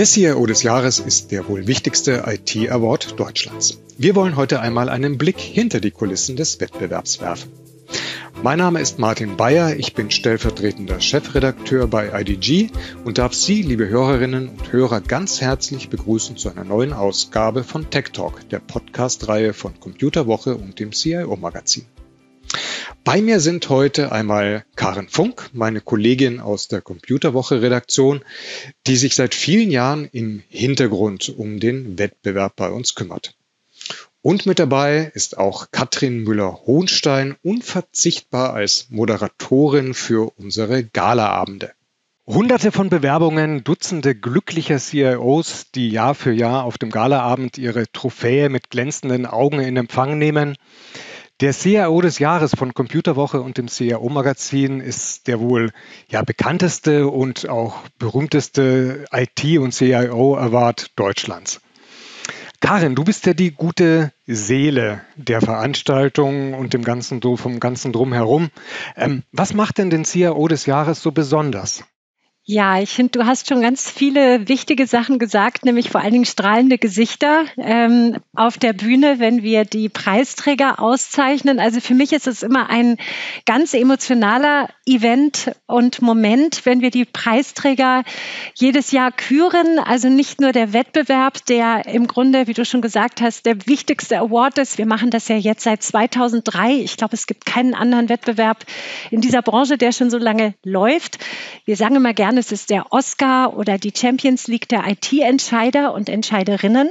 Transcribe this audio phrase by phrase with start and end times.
[0.00, 3.82] Der CIO des Jahres ist der wohl wichtigste IT-Award Deutschlands.
[3.98, 7.52] Wir wollen heute einmal einen Blick hinter die Kulissen des Wettbewerbs werfen.
[8.42, 12.70] Mein Name ist Martin Bayer, ich bin stellvertretender Chefredakteur bei IDG
[13.04, 17.90] und darf Sie, liebe Hörerinnen und Hörer, ganz herzlich begrüßen zu einer neuen Ausgabe von
[17.90, 21.84] Tech Talk, der Podcast-Reihe von Computerwoche und dem CIO-Magazin.
[23.02, 28.22] Bei mir sind heute einmal Karen Funk, meine Kollegin aus der Computerwoche-Redaktion,
[28.86, 33.34] die sich seit vielen Jahren im Hintergrund um den Wettbewerb bei uns kümmert.
[34.20, 41.72] Und mit dabei ist auch Katrin Müller-Hohnstein, unverzichtbar als Moderatorin für unsere Galaabende.
[42.26, 48.50] Hunderte von Bewerbungen, Dutzende glücklicher CIOs, die Jahr für Jahr auf dem Galaabend ihre Trophäe
[48.50, 50.56] mit glänzenden Augen in Empfang nehmen.
[51.40, 55.72] Der CIO des Jahres von Computerwoche und dem CIO-Magazin ist der wohl
[56.10, 61.62] ja, bekannteste und auch berühmteste IT- und CIO-Award Deutschlands.
[62.60, 68.50] Karin, du bist ja die gute Seele der Veranstaltung und dem ganzen, vom ganzen Drumherum.
[68.94, 71.84] Ähm, was macht denn den CIO des Jahres so besonders?
[72.52, 76.24] Ja, ich finde, du hast schon ganz viele wichtige Sachen gesagt, nämlich vor allen Dingen
[76.24, 81.60] strahlende Gesichter ähm, auf der Bühne, wenn wir die Preisträger auszeichnen.
[81.60, 82.96] Also für mich ist es immer ein
[83.46, 88.02] ganz emotionaler Event und Moment, wenn wir die Preisträger
[88.56, 89.78] jedes Jahr küren.
[89.78, 94.18] Also nicht nur der Wettbewerb, der im Grunde, wie du schon gesagt hast, der wichtigste
[94.18, 94.76] Award ist.
[94.76, 96.72] Wir machen das ja jetzt seit 2003.
[96.72, 98.66] Ich glaube, es gibt keinen anderen Wettbewerb
[99.12, 101.20] in dieser Branche, der schon so lange läuft.
[101.64, 106.08] Wir sagen immer gerne, es ist der Oscar oder die Champions League der IT-Entscheider und
[106.08, 106.88] Entscheiderinnen.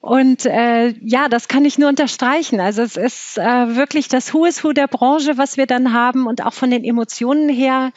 [0.00, 2.60] Und äh, ja, das kann ich nur unterstreichen.
[2.60, 6.26] Also es ist äh, wirklich das Who is Who der Branche, was wir dann haben
[6.26, 7.92] und auch von den Emotionen her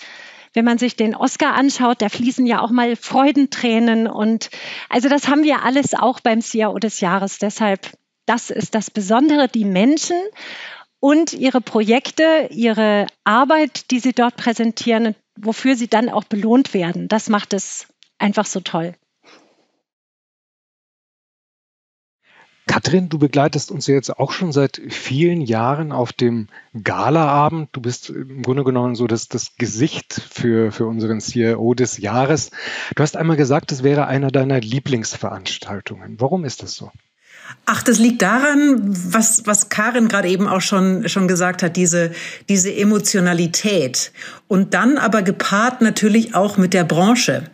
[0.56, 4.50] wenn man sich den Oscar anschaut, da fließen ja auch mal Freudentränen und
[4.88, 7.40] also das haben wir alles auch beim CIO des Jahres.
[7.40, 7.92] Deshalb,
[8.26, 10.16] das ist das Besondere, die Menschen
[11.02, 17.08] und ihre Projekte, ihre Arbeit, die sie dort präsentieren wofür sie dann auch belohnt werden.
[17.08, 17.88] Das macht es
[18.18, 18.96] einfach so toll.
[22.68, 26.48] Katrin, du begleitest uns jetzt auch schon seit vielen Jahren auf dem
[26.84, 27.70] Galaabend.
[27.74, 32.50] Du bist im Grunde genommen so das, das Gesicht für, für unseren CIO des Jahres.
[32.96, 36.20] Du hast einmal gesagt, es wäre einer deiner Lieblingsveranstaltungen.
[36.20, 36.92] Warum ist das so?
[37.68, 42.12] Ach, das liegt daran, was, was Karin gerade eben auch schon, schon gesagt hat, diese,
[42.48, 44.12] diese Emotionalität.
[44.48, 47.50] Und dann aber gepaart natürlich auch mit der Branche.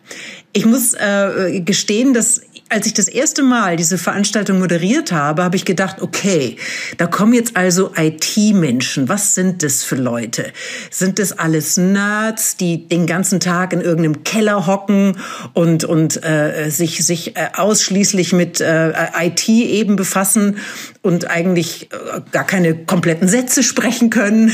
[0.52, 5.58] Ich muss äh, gestehen, dass als ich das erste Mal diese Veranstaltung moderiert habe, habe
[5.58, 6.56] ich gedacht, okay,
[6.98, 9.10] da kommen jetzt also IT-Menschen.
[9.10, 10.54] Was sind das für Leute?
[10.90, 15.18] Sind das alles Nerds, die den ganzen Tag in irgendeinem Keller hocken
[15.54, 20.58] und, und äh, sich, sich äh, ausschließlich mit äh, IT eben befassen
[21.02, 24.52] und eigentlich äh, gar keine kompletten Sätze sprechen können?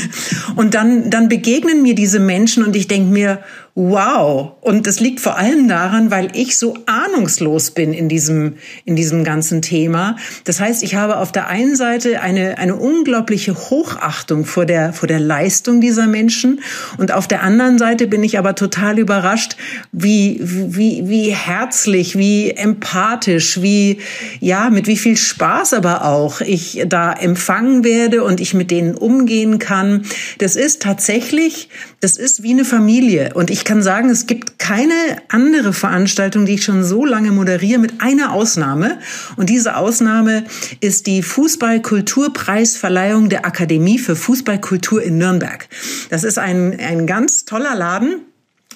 [0.56, 3.38] Und dann, dann begegnen mir diese Menschen und ich denke mir,
[3.78, 4.54] wow.
[4.60, 9.22] Und das liegt vor allem daran, weil ich so ahnungslos bin in diesem, in diesem
[9.22, 10.16] ganzen Thema.
[10.42, 15.06] Das heißt, ich habe auf der einen Seite eine, eine unglaubliche Hochachtung vor der, vor
[15.06, 16.60] der Leistung dieser Menschen.
[16.96, 19.56] Und auf der anderen Seite bin ich aber total überrascht,
[19.92, 24.00] wie, wie, wie herzlich, wie empathisch, wie,
[24.40, 28.96] ja, mit wie viel Spaß aber auch ich da empfangen werde und ich mit denen
[28.96, 30.02] umgehen kann.
[30.38, 31.68] Das ist tatsächlich,
[32.00, 33.34] das ist wie eine Familie.
[33.34, 34.94] Und ich kann sagen, es gibt keine
[35.28, 38.98] andere Veranstaltung, die ich schon so lange moderiere, mit einer Ausnahme.
[39.36, 40.44] Und diese Ausnahme
[40.80, 45.68] ist die Fußballkulturpreisverleihung der Akademie für Fußballkultur in Nürnberg.
[46.08, 48.22] Das ist ein, ein ganz toller Laden.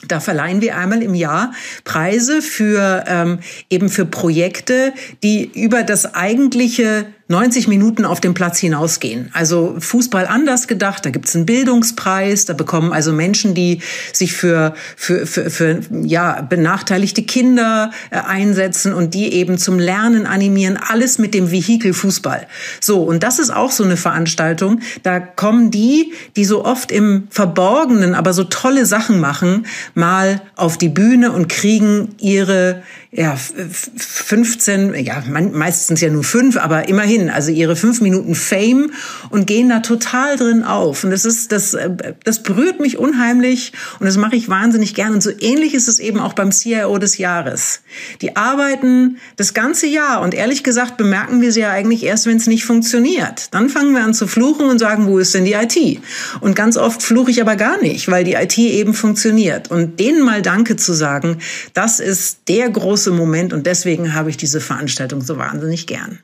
[0.08, 1.54] Da verleihen wir einmal im Jahr
[1.84, 3.38] Preise für ähm,
[3.70, 4.92] eben für Projekte,
[5.22, 9.31] die über das eigentliche 90 Minuten auf dem Platz hinausgehen.
[9.32, 13.81] Also Fußball anders gedacht, da gibt's einen Bildungspreis, da bekommen also Menschen, die
[14.12, 20.27] sich für, für, für, für ja, benachteiligte Kinder äh, einsetzen und die eben zum Lernen
[20.27, 22.47] animieren, alles mit dem Vehikel Fußball.
[22.80, 27.28] So, und das ist auch so eine Veranstaltung, da kommen die, die so oft im
[27.30, 34.94] Verborgenen, aber so tolle Sachen machen, mal auf die Bühne und kriegen ihre ja, 15,
[35.04, 38.92] ja, meistens ja nur fünf, aber immerhin hin, also ihre fünf Minuten Fame
[39.30, 41.04] und gehen da total drin auf.
[41.04, 41.91] Und das ist, das, äh,
[42.24, 45.12] das berührt mich unheimlich und das mache ich wahnsinnig gern.
[45.12, 47.80] Und so ähnlich ist es eben auch beim CIO des Jahres.
[48.20, 52.36] Die arbeiten das ganze Jahr und ehrlich gesagt bemerken wir sie ja eigentlich erst, wenn
[52.36, 53.53] es nicht funktioniert.
[53.53, 56.00] Dann fangen wir an zu fluchen und sagen, wo ist denn die IT?
[56.41, 59.70] Und ganz oft fluche ich aber gar nicht, weil die IT eben funktioniert.
[59.70, 61.38] Und denen mal Danke zu sagen,
[61.74, 66.21] das ist der große Moment und deswegen habe ich diese Veranstaltung so wahnsinnig gern.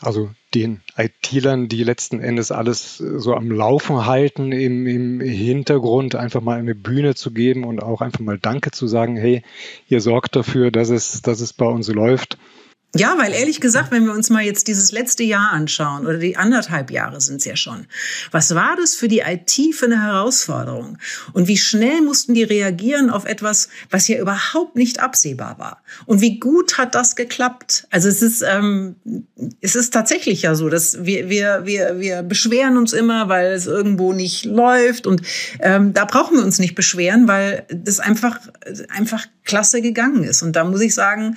[0.00, 6.40] Also den IT-Lern, die letzten Endes alles so am Laufen halten, im, im Hintergrund einfach
[6.40, 9.42] mal eine Bühne zu geben und auch einfach mal Danke zu sagen, hey,
[9.88, 12.38] ihr sorgt dafür, dass es, dass es bei uns läuft.
[12.96, 16.38] Ja, weil ehrlich gesagt, wenn wir uns mal jetzt dieses letzte Jahr anschauen oder die
[16.38, 17.86] anderthalb Jahre sind es ja schon,
[18.30, 20.96] was war das für die IT für eine Herausforderung?
[21.34, 25.82] Und wie schnell mussten die reagieren auf etwas, was ja überhaupt nicht absehbar war?
[26.06, 27.86] Und wie gut hat das geklappt?
[27.90, 28.96] Also es ist, ähm,
[29.60, 33.66] es ist tatsächlich ja so, dass wir, wir, wir, wir beschweren uns immer, weil es
[33.66, 35.20] irgendwo nicht läuft und
[35.60, 38.40] ähm, da brauchen wir uns nicht beschweren, weil das einfach,
[38.88, 40.42] einfach klasse gegangen ist.
[40.42, 41.36] Und da muss ich sagen,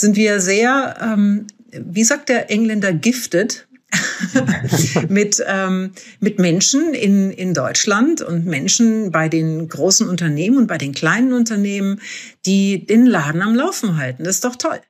[0.00, 3.66] sind wir sehr, ähm, wie sagt der Engländer, gifted
[5.08, 10.78] mit, ähm, mit Menschen in, in Deutschland und Menschen bei den großen Unternehmen und bei
[10.78, 12.00] den kleinen Unternehmen,
[12.46, 14.24] die den Laden am Laufen halten.
[14.24, 14.80] Das ist doch toll.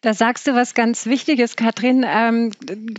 [0.00, 2.04] Da sagst du was ganz Wichtiges, Katrin.
[2.06, 2.52] Ähm,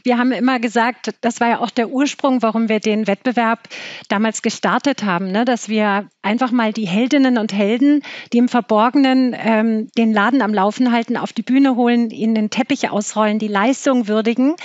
[0.03, 3.67] wir haben immer gesagt, das war ja auch der Ursprung, warum wir den Wettbewerb
[4.09, 5.45] damals gestartet haben, ne?
[5.45, 8.03] dass wir einfach mal die Heldinnen und Helden,
[8.33, 12.49] die im Verborgenen ähm, den Laden am Laufen halten, auf die Bühne holen, ihnen den
[12.49, 14.55] Teppich ausrollen, die Leistung würdigen.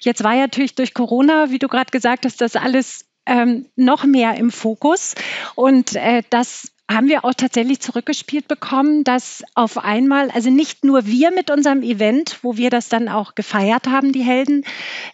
[0.00, 4.04] Jetzt war ja natürlich durch Corona, wie du gerade gesagt hast, das alles ähm, noch
[4.04, 5.14] mehr im Fokus.
[5.54, 11.06] Und äh, das haben wir auch tatsächlich zurückgespielt bekommen, dass auf einmal, also nicht nur
[11.06, 14.64] wir mit unserem Event, wo wir das dann auch gefeiert haben, die Helden,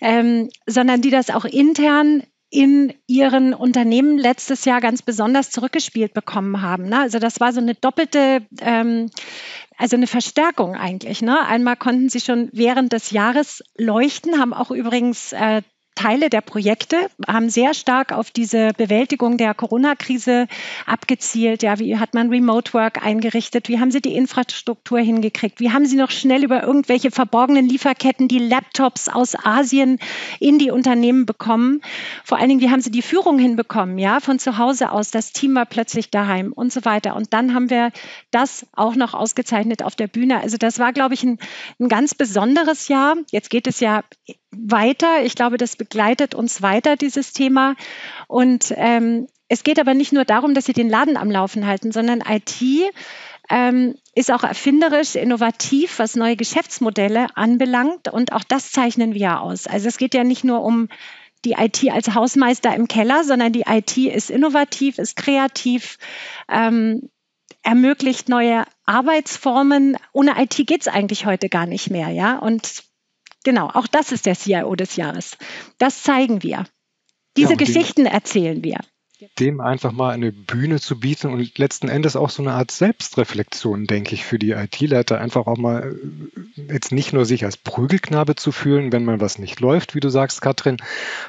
[0.00, 6.62] ähm, sondern die das auch intern in ihren Unternehmen letztes Jahr ganz besonders zurückgespielt bekommen
[6.62, 6.88] haben.
[6.88, 6.98] Ne?
[6.98, 9.08] Also das war so eine doppelte, ähm,
[9.76, 11.22] also eine Verstärkung eigentlich.
[11.22, 11.46] Ne?
[11.46, 15.62] Einmal konnten sie schon während des Jahres leuchten, haben auch übrigens äh,
[15.94, 16.96] Teile der Projekte
[17.28, 20.46] haben sehr stark auf diese Bewältigung der Corona-Krise
[20.86, 21.62] abgezielt.
[21.62, 23.68] Ja, wie hat man Remote Work eingerichtet?
[23.68, 25.60] Wie haben sie die Infrastruktur hingekriegt?
[25.60, 29.98] Wie haben sie noch schnell über irgendwelche verborgenen Lieferketten die Laptops aus Asien
[30.38, 31.82] in die Unternehmen bekommen?
[32.24, 33.98] Vor allen Dingen, wie haben sie die Führung hinbekommen?
[33.98, 35.10] Ja, von zu Hause aus.
[35.10, 37.14] Das Team war plötzlich daheim und so weiter.
[37.14, 37.90] Und dann haben wir
[38.30, 40.40] das auch noch ausgezeichnet auf der Bühne.
[40.40, 41.38] Also das war, glaube ich, ein,
[41.78, 43.16] ein ganz besonderes Jahr.
[43.30, 44.02] Jetzt geht es ja
[44.52, 45.22] weiter.
[45.24, 47.76] Ich glaube, das begleitet uns weiter, dieses Thema.
[48.28, 51.92] Und ähm, es geht aber nicht nur darum, dass sie den Laden am Laufen halten,
[51.92, 52.62] sondern IT
[53.48, 58.08] ähm, ist auch erfinderisch, innovativ, was neue Geschäftsmodelle anbelangt.
[58.08, 59.66] Und auch das zeichnen wir aus.
[59.66, 60.88] Also es geht ja nicht nur um
[61.44, 65.98] die IT als Hausmeister im Keller, sondern die IT ist innovativ, ist kreativ,
[66.48, 67.10] ähm,
[67.62, 69.96] ermöglicht neue Arbeitsformen.
[70.12, 72.38] Ohne IT geht es eigentlich heute gar nicht mehr, ja.
[72.38, 72.84] Und
[73.44, 75.36] Genau, auch das ist der CIO des Jahres.
[75.78, 76.66] Das zeigen wir.
[77.36, 78.80] Diese ja, Geschichten erzählen wir
[79.38, 83.86] dem einfach mal eine Bühne zu bieten und letzten Endes auch so eine Art Selbstreflexion,
[83.86, 85.96] denke ich, für die IT-Leiter, einfach auch mal
[86.56, 90.00] äh, jetzt nicht nur sich als Prügelknabe zu fühlen, wenn mal was nicht läuft, wie
[90.00, 90.78] du sagst, Katrin,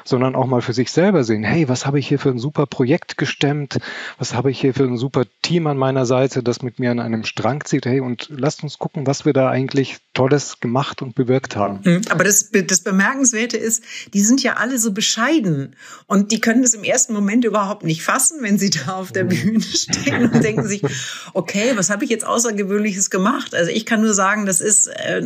[0.04, 2.66] sondern auch mal für sich selber sehen, hey, was habe ich hier für ein super
[2.66, 3.78] Projekt gestemmt,
[4.18, 7.00] was habe ich hier für ein super Team an meiner Seite, das mit mir an
[7.00, 11.14] einem Strang zieht, hey, und lasst uns gucken, was wir da eigentlich Tolles gemacht und
[11.14, 11.80] bewirkt haben.
[11.84, 12.02] Mhm.
[12.10, 16.74] Aber das, das Bemerkenswerte ist, die sind ja alle so bescheiden und die können das
[16.74, 20.42] im ersten Moment überhaupt überhaupt nicht fassen, wenn sie da auf der Bühne stehen und
[20.42, 20.82] denken sich,
[21.34, 23.54] okay, was habe ich jetzt Außergewöhnliches gemacht?
[23.54, 25.22] Also ich kann nur sagen, das ist äh,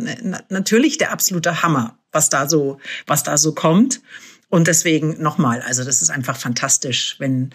[0.48, 4.00] natürlich der absolute Hammer, was da so, was da so kommt.
[4.48, 7.50] Und deswegen nochmal, also das ist einfach fantastisch, wenn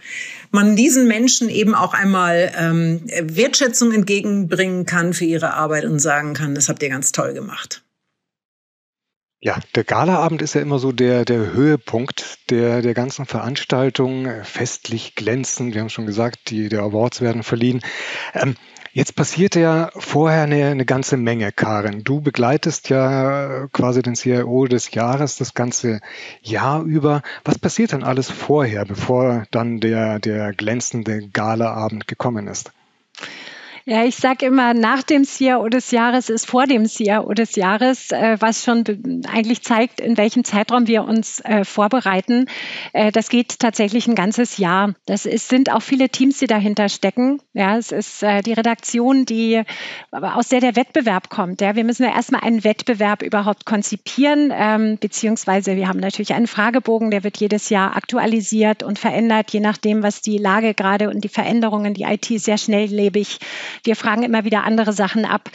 [0.51, 6.33] man diesen Menschen eben auch einmal ähm, Wertschätzung entgegenbringen kann für ihre Arbeit und sagen
[6.33, 7.81] kann, das habt ihr ganz toll gemacht.
[9.43, 14.27] Ja, der Galaabend ist ja immer so der, der Höhepunkt der, der ganzen Veranstaltung.
[14.43, 17.81] Festlich glänzend, wir haben schon gesagt, die, die Awards werden verliehen.
[18.35, 18.55] Ähm,
[18.93, 22.03] jetzt passiert ja vorher eine, eine ganze Menge, Karin.
[22.03, 26.01] Du begleitest ja quasi den CIO des Jahres das ganze
[26.43, 27.23] Jahr über.
[27.43, 32.71] Was passiert denn alles vorher, bevor dann der, der glänzende Galaabend gekommen ist?
[33.85, 38.11] Ja, ich sage immer, nach dem CIO des Jahres ist vor dem CIO des Jahres,
[38.11, 38.83] äh, was schon
[39.27, 42.45] eigentlich zeigt, in welchem Zeitraum wir uns äh, vorbereiten.
[42.93, 44.93] Äh, das geht tatsächlich ein ganzes Jahr.
[45.07, 47.41] Das ist, sind auch viele Teams, die dahinter stecken.
[47.53, 49.61] Ja, es ist die Redaktion, die
[50.11, 51.61] aus der der Wettbewerb kommt.
[51.61, 56.47] Ja, wir müssen ja erstmal einen Wettbewerb überhaupt konzipieren, ähm, beziehungsweise wir haben natürlich einen
[56.47, 61.23] Fragebogen, der wird jedes Jahr aktualisiert und verändert, je nachdem, was die Lage gerade und
[61.23, 63.39] die Veränderungen, die IT sehr schnelllebig
[63.83, 65.49] wir fragen immer wieder andere Sachen ab.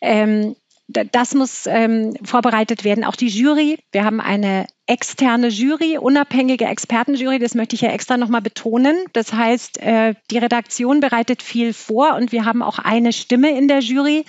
[0.00, 0.56] Ähm,
[0.90, 3.04] das muss ähm, vorbereitet werden.
[3.04, 3.78] Auch die Jury.
[3.92, 7.38] Wir haben eine externe Jury, unabhängige Expertenjury.
[7.38, 8.96] Das möchte ich ja extra nochmal betonen.
[9.12, 13.68] Das heißt, äh, die Redaktion bereitet viel vor und wir haben auch eine Stimme in
[13.68, 14.24] der Jury.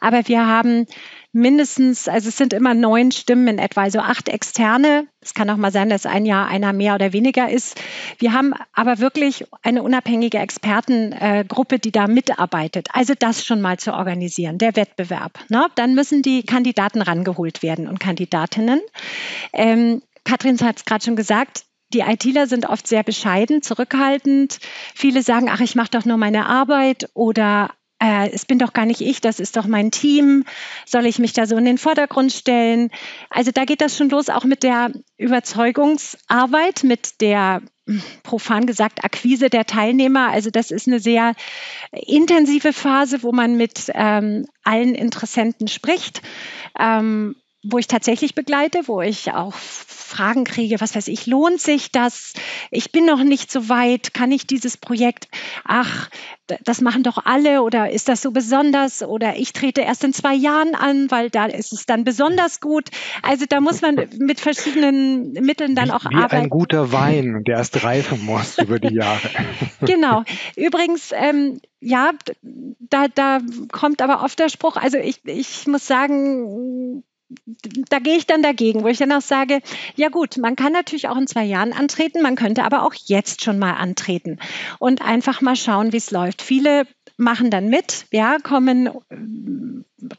[0.00, 0.86] Aber wir haben
[1.32, 5.06] mindestens, also es sind immer neun Stimmen in etwa, also acht externe.
[5.20, 7.80] Es kann auch mal sein, dass ein Jahr einer mehr oder weniger ist.
[8.18, 12.88] Wir haben aber wirklich eine unabhängige Expertengruppe, die da mitarbeitet.
[12.92, 15.38] Also das schon mal zu organisieren, der Wettbewerb.
[15.48, 15.66] Ne?
[15.74, 18.80] Dann müssen die Kandidaten rangeholt werden und Kandidatinnen.
[19.52, 24.58] Ähm, Katrin hat es gerade schon gesagt, die ITler sind oft sehr bescheiden, zurückhaltend.
[24.94, 27.70] Viele sagen, ach, ich mache doch nur meine Arbeit oder
[28.00, 30.44] äh, es bin doch gar nicht ich, das ist doch mein Team,
[30.86, 32.90] soll ich mich da so in den Vordergrund stellen?
[33.30, 37.62] Also da geht das schon los, auch mit der Überzeugungsarbeit, mit der
[38.22, 40.30] profan gesagt Akquise der Teilnehmer.
[40.30, 41.34] Also das ist eine sehr
[41.92, 46.22] intensive Phase, wo man mit ähm, allen Interessenten spricht.
[46.78, 51.90] Ähm, wo ich tatsächlich begleite, wo ich auch Fragen kriege, was weiß ich, lohnt sich
[51.90, 52.32] das?
[52.70, 55.28] Ich bin noch nicht so weit, kann ich dieses Projekt,
[55.64, 56.08] ach,
[56.64, 60.34] das machen doch alle oder ist das so besonders oder ich trete erst in zwei
[60.34, 62.88] Jahren an, weil da ist es dann besonders gut.
[63.22, 66.44] Also da muss man mit verschiedenen Mitteln dann wie, auch wie arbeiten.
[66.44, 69.28] Ein guter Wein, der erst reifen muss über die Jahre.
[69.82, 70.24] genau.
[70.56, 72.12] Übrigens, ähm, ja,
[72.42, 77.04] da, da kommt aber oft der Spruch, also ich, ich muss sagen,
[77.90, 79.60] da gehe ich dann dagegen, wo ich dann auch sage,
[79.96, 83.42] ja gut, man kann natürlich auch in zwei Jahren antreten, man könnte aber auch jetzt
[83.42, 84.38] schon mal antreten
[84.78, 86.40] und einfach mal schauen, wie es läuft.
[86.40, 86.86] Viele
[87.18, 88.88] machen dann mit, ja, kommen,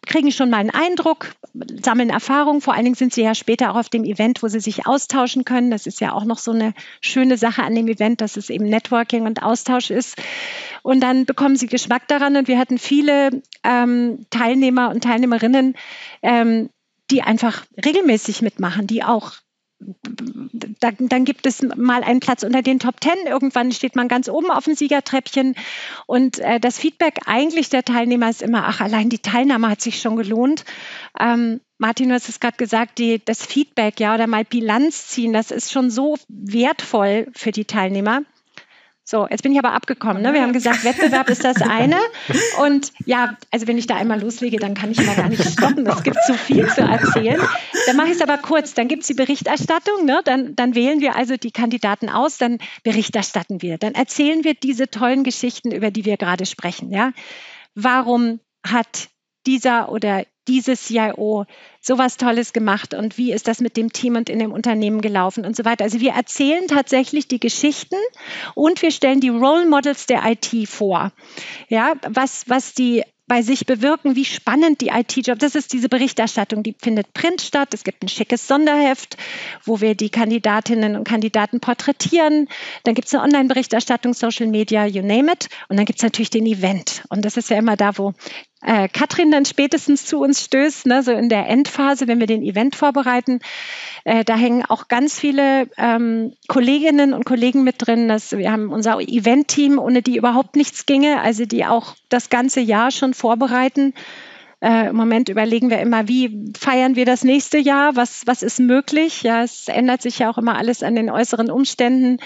[0.05, 1.33] kriegen schon mal einen Eindruck,
[1.81, 2.61] sammeln Erfahrung.
[2.61, 5.45] Vor allen Dingen sind sie ja später auch auf dem Event, wo sie sich austauschen
[5.45, 5.71] können.
[5.71, 8.65] Das ist ja auch noch so eine schöne Sache an dem Event, dass es eben
[8.65, 10.17] Networking und Austausch ist.
[10.83, 12.35] Und dann bekommen sie Geschmack daran.
[12.35, 15.75] Und wir hatten viele ähm, Teilnehmer und Teilnehmerinnen,
[16.21, 16.69] ähm,
[17.11, 19.33] die einfach regelmäßig mitmachen, die auch
[20.81, 23.15] dann, dann, gibt es mal einen Platz unter den Top Ten.
[23.25, 25.55] Irgendwann steht man ganz oben auf dem Siegertreppchen.
[26.05, 30.01] Und äh, das Feedback eigentlich der Teilnehmer ist immer, ach, allein die Teilnahme hat sich
[30.01, 30.65] schon gelohnt.
[31.17, 35.31] Ähm, Martin, du hast es gerade gesagt, die, das Feedback, ja, oder mal Bilanz ziehen,
[35.31, 38.23] das ist schon so wertvoll für die Teilnehmer.
[39.09, 40.21] So, jetzt bin ich aber abgekommen.
[40.21, 40.35] Ne?
[40.35, 41.97] Wir haben gesagt, Wettbewerb ist das eine.
[42.63, 45.87] Und ja, also wenn ich da einmal loslege, dann kann ich immer gar nicht stoppen.
[45.87, 47.41] Es gibt zu viel zu erzählen.
[47.87, 48.75] Dann mache ich es aber kurz.
[48.75, 50.05] Dann gibt es die Berichterstattung.
[50.05, 50.21] Ne?
[50.25, 52.37] Dann, dann wählen wir also die Kandidaten aus.
[52.37, 53.79] Dann berichterstatten wir.
[53.79, 56.91] Dann erzählen wir diese tollen Geschichten, über die wir gerade sprechen.
[56.91, 57.13] Ja?
[57.73, 59.09] Warum hat
[59.47, 61.45] dieser oder dieses CIO
[61.79, 65.45] sowas Tolles gemacht und wie ist das mit dem Team und in dem Unternehmen gelaufen
[65.45, 65.83] und so weiter.
[65.85, 67.95] Also wir erzählen tatsächlich die Geschichten
[68.55, 71.11] und wir stellen die Role Models der IT vor.
[71.69, 75.37] Ja, was, was die bei sich bewirken, wie spannend die IT-Job.
[75.37, 77.69] Das ist diese Berichterstattung, die findet Print statt.
[77.73, 79.17] Es gibt ein schickes Sonderheft,
[79.63, 82.49] wo wir die Kandidatinnen und Kandidaten porträtieren.
[82.83, 85.47] Dann gibt es eine Online-Berichterstattung, Social Media, you name it.
[85.69, 87.03] Und dann gibt es natürlich den Event.
[87.09, 88.13] Und das ist ja immer da, wo
[88.61, 92.43] äh, Katrin dann spätestens zu uns stößt, ne, so in der Endphase, wenn wir den
[92.43, 93.39] Event vorbereiten.
[94.03, 98.07] Äh, da hängen auch ganz viele ähm, Kolleginnen und Kollegen mit drin.
[98.07, 102.59] Das, wir haben unser Event-Team, ohne die überhaupt nichts ginge, also die auch das ganze
[102.59, 103.93] Jahr schon vorbereiten.
[104.61, 107.95] Äh, Im Moment überlegen wir immer, wie feiern wir das nächste Jahr?
[107.95, 109.23] Was, was ist möglich?
[109.23, 112.17] Ja, es ändert sich ja auch immer alles an den äußeren Umständen.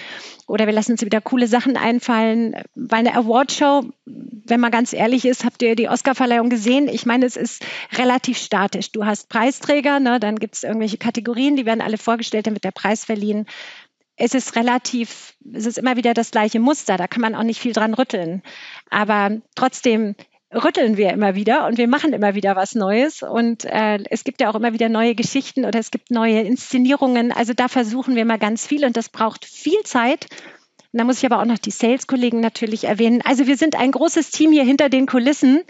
[0.48, 2.56] Oder wir lassen uns wieder coole Sachen einfallen.
[2.76, 6.88] Bei einer Awardshow, wenn man ganz ehrlich ist, habt ihr die Oscarverleihung gesehen?
[6.88, 7.64] Ich meine, es ist
[7.94, 8.92] relativ statisch.
[8.92, 10.20] Du hast Preisträger, ne?
[10.20, 13.46] dann gibt es irgendwelche Kategorien, die werden alle vorgestellt, dann wird der Preis verliehen
[14.16, 17.60] es ist relativ, es ist immer wieder das gleiche Muster, da kann man auch nicht
[17.60, 18.44] viel dran rütteln.
[18.92, 20.16] Aber trotzdem
[20.54, 23.24] rütteln wir immer wieder und wir machen immer wieder was Neues.
[23.24, 27.32] Und äh, es gibt ja auch immer wieder neue Geschichten oder es gibt neue Inszenierungen.
[27.32, 30.28] Also da versuchen wir mal ganz viel und das braucht viel Zeit.
[30.92, 33.22] Und da muss ich aber auch noch die Sales-Kollegen natürlich erwähnen.
[33.24, 35.62] Also wir sind ein großes Team hier hinter den Kulissen,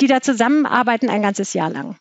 [0.00, 1.96] die da zusammenarbeiten ein ganzes Jahr lang.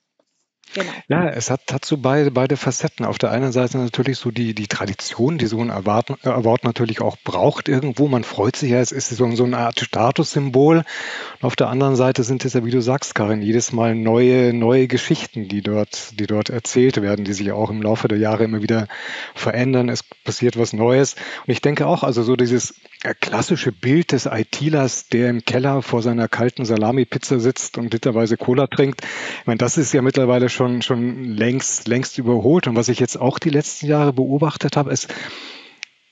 [0.73, 0.91] Genau.
[1.07, 3.05] Ja, es hat, so beide, beide Facetten.
[3.05, 7.01] Auf der einen Seite natürlich so die, die Tradition, die so ein Award, Award natürlich
[7.01, 8.07] auch braucht irgendwo.
[8.07, 10.77] Man freut sich ja, es ist so, so eine Art Statussymbol.
[10.77, 14.53] Und auf der anderen Seite sind es ja, wie du sagst, Karin, jedes Mal neue,
[14.53, 18.43] neue Geschichten, die dort, die dort erzählt werden, die sich auch im Laufe der Jahre
[18.43, 18.87] immer wieder
[19.35, 19.89] verändern.
[19.89, 21.15] Es passiert was Neues.
[21.45, 22.73] Und ich denke auch, also so dieses
[23.19, 28.67] klassische Bild des ITlers, der im Keller vor seiner kalten Salami-Pizza sitzt und literweise Cola
[28.67, 29.01] trinkt.
[29.41, 32.67] Ich meine, das ist ja mittlerweile schon schon, schon längst, längst überholt.
[32.67, 35.13] Und was ich jetzt auch die letzten Jahre beobachtet habe, ist,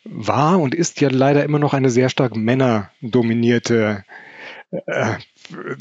[0.04, 4.04] war und ist ja leider immer noch eine sehr stark männerdominierte
[4.72, 5.14] äh,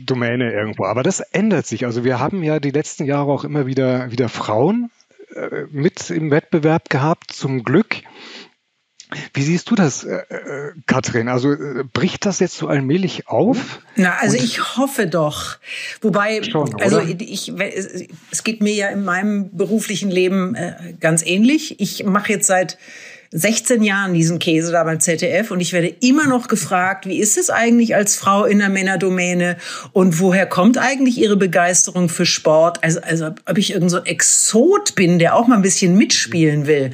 [0.03, 0.85] Domäne irgendwo.
[0.85, 1.85] Aber das ändert sich.
[1.85, 4.91] Also wir haben ja die letzten Jahre auch immer wieder, wieder Frauen
[5.35, 7.97] äh, mit im Wettbewerb gehabt, zum Glück.
[9.35, 11.29] Wie siehst du das, äh, äh, Katrin?
[11.29, 13.81] Also äh, bricht das jetzt so allmählich auf?
[13.97, 15.57] Na, also Und ich hoffe doch.
[16.01, 17.53] Wobei, schon, also ich,
[18.31, 21.81] es geht mir ja in meinem beruflichen Leben äh, ganz ähnlich.
[21.81, 22.79] Ich mache jetzt seit
[23.33, 27.39] 16 Jahren diesen Käse da beim ZDF und ich werde immer noch gefragt, wie ist
[27.39, 29.57] es eigentlich als Frau in der Männerdomäne
[29.93, 32.83] und woher kommt eigentlich Ihre Begeisterung für Sport?
[32.83, 36.91] Also, also ob ich irgend so Exot bin, der auch mal ein bisschen mitspielen will.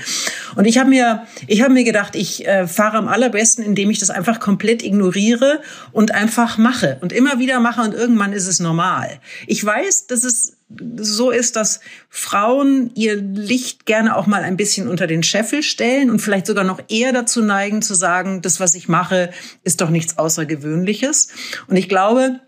[0.57, 3.99] Und ich habe mir, ich habe mir gedacht, ich äh, fahre am allerbesten, indem ich
[3.99, 5.63] das einfach komplett ignoriere
[5.93, 9.21] und einfach mache und immer wieder mache und irgendwann ist es normal.
[9.47, 14.89] Ich weiß, dass es so ist, dass Frauen ihr Licht gerne auch mal ein bisschen
[14.89, 18.75] unter den Scheffel stellen und vielleicht sogar noch eher dazu neigen zu sagen, das, was
[18.75, 19.31] ich mache,
[19.63, 21.29] ist doch nichts Außergewöhnliches.
[21.69, 22.41] Und ich glaube,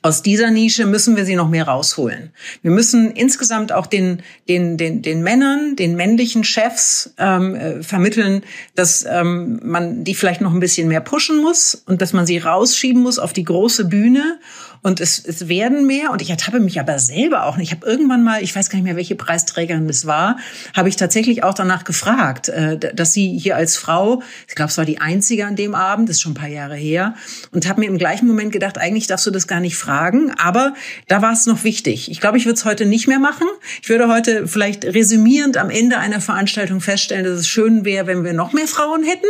[0.00, 2.30] aus dieser Nische müssen wir sie noch mehr rausholen.
[2.62, 8.42] Wir müssen insgesamt auch den, den, den, den Männern, den männlichen Chefs ähm, äh, vermitteln,
[8.74, 12.38] dass ähm, man die vielleicht noch ein bisschen mehr pushen muss und dass man sie
[12.38, 14.38] rausschieben muss auf die große Bühne
[14.82, 16.10] und es, es werden mehr.
[16.10, 17.56] Und ich ertappe mich aber selber auch.
[17.58, 20.38] Ich habe irgendwann mal, ich weiß gar nicht mehr, welche Preisträgerin das war,
[20.74, 24.78] habe ich tatsächlich auch danach gefragt, äh, dass sie hier als Frau, ich glaube, es
[24.78, 27.14] war die einzige an dem Abend, das ist schon ein paar Jahre her,
[27.52, 30.32] und habe mir im gleichen Moment gedacht, eigentlich darfst du das gar nicht fragen.
[30.38, 30.74] Aber
[31.08, 32.10] da war es noch wichtig.
[32.10, 33.46] Ich glaube, ich würde es heute nicht mehr machen.
[33.82, 38.24] Ich würde heute vielleicht resümierend am Ende einer Veranstaltung feststellen, dass es schön wäre, wenn
[38.24, 39.26] wir noch mehr Frauen hätten.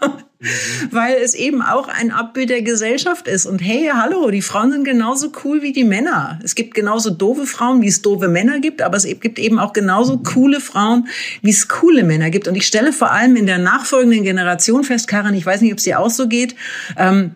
[0.90, 3.46] weil es eben auch ein Abbild der Gesellschaft ist.
[3.46, 6.38] Und hey, hallo, die Frauen sind genauso cool wie die Männer.
[6.44, 9.72] Es gibt genauso doofe Frauen, wie es doofe Männer gibt, aber es gibt eben auch
[9.72, 11.08] genauso coole Frauen,
[11.40, 12.48] wie es coole Männer gibt.
[12.48, 15.78] Und ich stelle vor allem in der nachfolgenden Generation fest, Karin, ich weiß nicht, ob
[15.78, 16.54] es dir auch so geht,
[16.98, 17.34] ähm,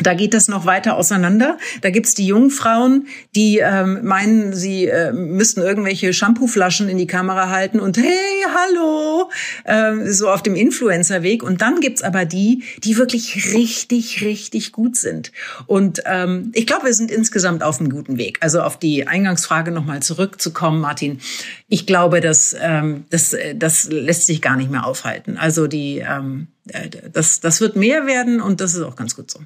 [0.00, 1.58] da geht das noch weiter auseinander.
[1.80, 7.06] Da gibt's die jungen Frauen, die ähm, meinen, sie äh, müssten irgendwelche Shampooflaschen in die
[7.06, 9.30] Kamera halten und hey, hallo,
[9.64, 11.42] äh, so auf dem Influencer-Weg.
[11.42, 15.32] Und dann gibt's aber die, die wirklich richtig, richtig gut sind.
[15.66, 18.38] Und ähm, ich glaube, wir sind insgesamt auf einem guten Weg.
[18.40, 21.18] Also auf die Eingangsfrage nochmal zurückzukommen, Martin.
[21.68, 25.38] Ich glaube, dass ähm, das, das lässt sich gar nicht mehr aufhalten.
[25.38, 29.30] Also die, ähm, äh, das, das wird mehr werden und das ist auch ganz gut
[29.30, 29.40] so.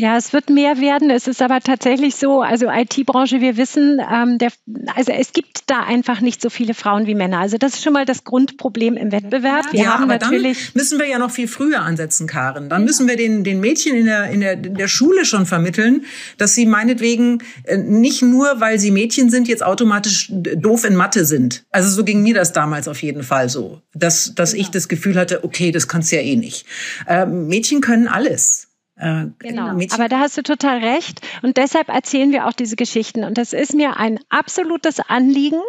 [0.00, 1.10] Ja, es wird mehr werden.
[1.10, 4.50] Es ist aber tatsächlich so, also IT-Branche, wir wissen, ähm, der,
[4.96, 7.40] also es gibt da einfach nicht so viele Frauen wie Männer.
[7.40, 9.70] Also das ist schon mal das Grundproblem im Wettbewerb.
[9.72, 12.70] Wir ja, haben aber natürlich dann müssen wir ja noch viel früher ansetzen, Karen.
[12.70, 12.86] Dann ja.
[12.86, 16.06] müssen wir den, den Mädchen in der, in, der, in der Schule schon vermitteln,
[16.38, 21.26] dass sie meinetwegen äh, nicht nur, weil sie Mädchen sind, jetzt automatisch doof in Mathe
[21.26, 21.66] sind.
[21.72, 24.60] Also so ging mir das damals auf jeden Fall so, dass, dass ja.
[24.60, 26.64] ich das Gefühl hatte, okay, das kannst du ja eh nicht.
[27.06, 28.69] Äh, Mädchen können alles.
[29.00, 31.22] Äh, genau, aber da hast du total recht.
[31.40, 33.24] Und deshalb erzählen wir auch diese Geschichten.
[33.24, 35.60] Und das ist mir ein absolutes Anliegen,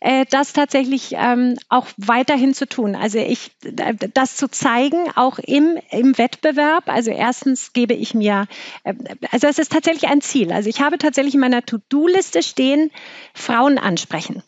[0.00, 2.94] äh, das tatsächlich ähm, auch weiterhin zu tun.
[2.94, 6.84] Also ich, äh, das zu zeigen, auch im, im Wettbewerb.
[6.88, 8.46] Also erstens gebe ich mir,
[8.84, 8.92] äh,
[9.30, 10.52] also es ist tatsächlich ein Ziel.
[10.52, 12.90] Also ich habe tatsächlich in meiner To-Do-Liste stehen,
[13.32, 14.42] Frauen ansprechen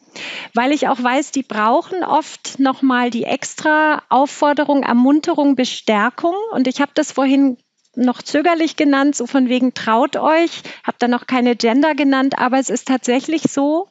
[0.53, 6.35] weil ich auch weiß, die brauchen oft nochmal die extra Aufforderung, Ermunterung, Bestärkung.
[6.51, 7.57] Und ich habe das vorhin
[7.97, 12.59] noch zögerlich genannt, so von wegen traut euch, habe da noch keine Gender genannt, aber
[12.59, 13.89] es ist tatsächlich so,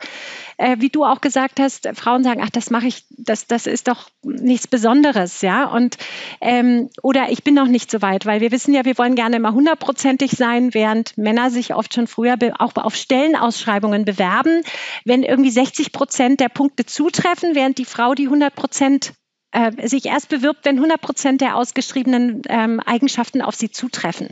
[0.57, 3.88] äh, wie du auch gesagt hast, Frauen sagen, ach, das mache ich, das, das ist
[3.88, 5.97] doch nichts Besonderes, ja, und
[6.41, 9.36] ähm, oder ich bin noch nicht so weit, weil wir wissen ja, wir wollen gerne
[9.36, 14.62] immer hundertprozentig sein, während Männer sich oft schon früher auch auf Stellenausschreibungen bewerben,
[15.05, 19.13] wenn irgendwie 60 Prozent der Punkte zutreffen, während die Frau die 100 Prozent
[19.57, 24.29] äh, sich erst bewirbt, wenn 100 Prozent der ausgeschriebenen ähm, Eigenschaften auf sie zutreffen.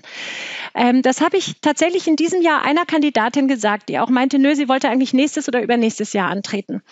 [0.76, 4.54] Ähm, das habe ich tatsächlich in diesem Jahr einer Kandidatin gesagt, die auch meinte, nö,
[4.54, 6.84] sie wollte eigentlich nächstes oder übernächstes Jahr antreten.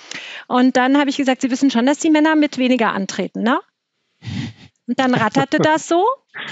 [0.48, 3.60] Und dann habe ich gesagt, Sie wissen schon, dass die Männer mit weniger antreten, ne?
[4.88, 6.06] Und dann ratterte das so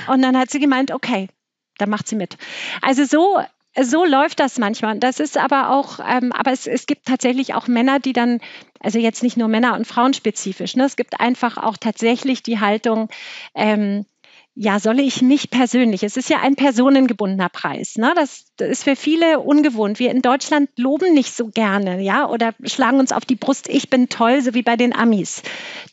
[0.07, 1.29] und dann hat sie gemeint, okay,
[1.77, 2.37] dann macht sie mit.
[2.81, 3.41] Also so
[3.79, 4.99] so läuft das manchmal.
[4.99, 8.39] Das ist aber auch, ähm, aber es, es gibt tatsächlich auch Männer, die dann,
[8.79, 10.85] also jetzt nicht nur Männer und Frauen spezifisch, ne?
[10.85, 13.09] es gibt einfach auch tatsächlich die Haltung,
[13.55, 14.05] ähm,
[14.53, 18.11] ja, solle ich mich persönlich, es ist ja ein personengebundener Preis, ne?
[18.15, 19.97] das, das ist für viele ungewohnt.
[19.99, 23.89] Wir in Deutschland loben nicht so gerne, ja, oder schlagen uns auf die Brust, ich
[23.89, 25.41] bin toll, so wie bei den Amis.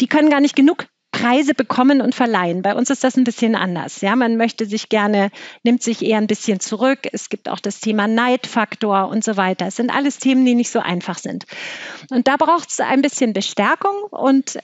[0.00, 0.88] Die können gar nicht genug
[1.20, 2.62] Preise bekommen und verleihen.
[2.62, 4.00] Bei uns ist das ein bisschen anders.
[4.00, 5.30] Ja, man möchte sich gerne,
[5.64, 7.00] nimmt sich eher ein bisschen zurück.
[7.12, 9.66] Es gibt auch das Thema Neidfaktor und so weiter.
[9.66, 11.46] Es sind alles Themen, die nicht so einfach sind.
[12.10, 14.58] Und da braucht es ein bisschen Bestärkung und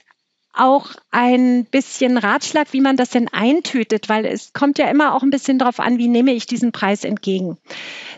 [0.55, 5.23] auch ein bisschen Ratschlag, wie man das denn eintütet, weil es kommt ja immer auch
[5.23, 7.57] ein bisschen darauf an, wie nehme ich diesen Preis entgegen.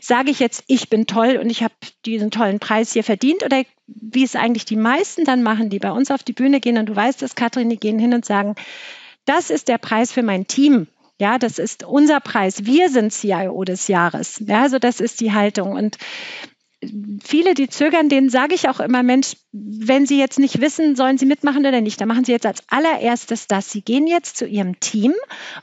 [0.01, 1.73] Sage ich jetzt, ich bin toll und ich habe
[2.05, 5.91] diesen tollen Preis hier verdient oder wie es eigentlich die meisten dann machen, die bei
[5.91, 8.55] uns auf die Bühne gehen und du weißt es, Katrin, die gehen hin und sagen,
[9.25, 10.87] das ist der Preis für mein Team.
[11.19, 12.65] Ja, das ist unser Preis.
[12.65, 14.41] Wir sind CIO des Jahres.
[14.45, 15.71] Ja, also das ist die Haltung.
[15.71, 15.97] Und
[17.23, 21.17] viele, die zögern, denen sage ich auch immer, Mensch, wenn Sie jetzt nicht wissen, sollen
[21.17, 23.71] Sie mitmachen oder nicht, dann machen Sie jetzt als allererstes das.
[23.71, 25.13] Sie gehen jetzt zu Ihrem Team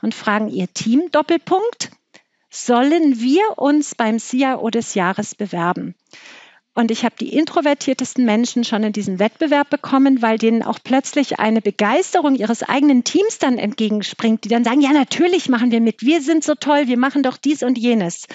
[0.01, 1.91] und fragen Ihr Team, Doppelpunkt,
[2.49, 5.95] sollen wir uns beim CIO des Jahres bewerben?
[6.77, 11.39] Und ich habe die introvertiertesten Menschen schon in diesen Wettbewerb bekommen, weil denen auch plötzlich
[11.39, 16.01] eine Begeisterung ihres eigenen Teams dann entgegenspringt, die dann sagen, ja, natürlich machen wir mit,
[16.01, 18.27] wir sind so toll, wir machen doch dies und jenes.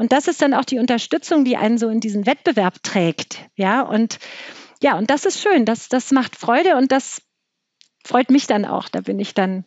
[0.00, 3.40] Und das ist dann auch die Unterstützung, die einen so in diesen Wettbewerb trägt.
[3.54, 4.18] Ja, und
[4.82, 5.66] ja, und das ist schön.
[5.66, 7.20] Das, das macht Freude und das
[8.02, 8.88] freut mich dann auch.
[8.88, 9.66] Da bin ich dann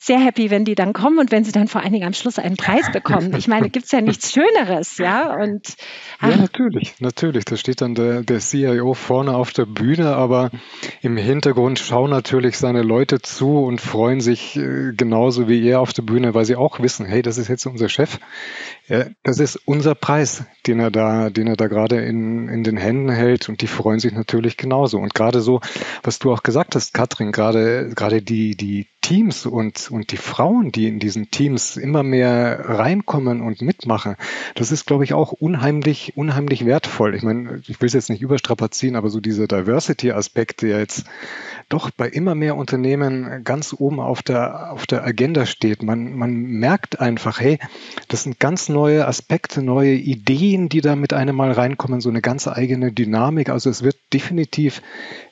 [0.00, 2.38] sehr happy, wenn die dann kommen und wenn sie dann vor allen Dingen am Schluss
[2.38, 3.34] einen Preis bekommen.
[3.36, 5.34] Ich meine, gibt es ja nichts Schöneres, ja?
[5.34, 5.74] Und,
[6.22, 7.44] ja, natürlich, natürlich.
[7.44, 10.50] Da steht dann der, der CIO vorne auf der Bühne, aber
[11.02, 15.92] im Hintergrund schauen natürlich seine Leute zu und freuen sich äh, genauso wie er auf
[15.92, 18.18] der Bühne, weil sie auch wissen, hey, das ist jetzt unser Chef.
[18.86, 22.76] Ja, das ist unser Preis, den er da, den er da gerade in, in den
[22.76, 24.98] Händen hält und die freuen sich natürlich genauso.
[24.98, 25.60] Und gerade so,
[26.04, 30.70] was du auch gesagt hast, Katrin, gerade, gerade die, die Teams und, und die Frauen,
[30.70, 34.16] die in diesen Teams immer mehr reinkommen und mitmachen,
[34.54, 37.14] das ist, glaube ich, auch unheimlich, unheimlich wertvoll.
[37.14, 41.04] Ich meine, ich will es jetzt nicht überstrapazieren, aber so dieser Diversity-Aspekt, der jetzt
[41.68, 45.82] doch bei immer mehr Unternehmen ganz oben auf der, auf der Agenda steht.
[45.82, 47.58] Man, man merkt einfach, hey,
[48.08, 52.20] das sind ganz neue Aspekte, neue Ideen, die da mit einem mal reinkommen, so eine
[52.20, 53.50] ganz eigene Dynamik.
[53.50, 54.82] Also es wird definitiv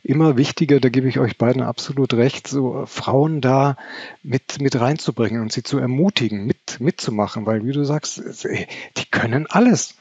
[0.02, 3.65] immer wichtiger, da gebe ich euch beiden absolut recht, so Frauen da
[4.22, 8.22] mit, mit reinzubringen und sie zu ermutigen, mit, mitzumachen, weil wie du sagst,
[8.96, 9.94] die können alles.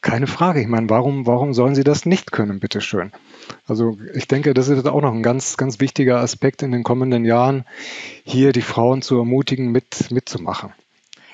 [0.00, 0.60] Keine Frage.
[0.60, 3.12] Ich meine, warum, warum sollen sie das nicht können, bitteschön?
[3.66, 7.24] Also ich denke, das ist auch noch ein ganz, ganz wichtiger Aspekt in den kommenden
[7.24, 7.64] Jahren,
[8.24, 10.72] hier die Frauen zu ermutigen, mit, mitzumachen.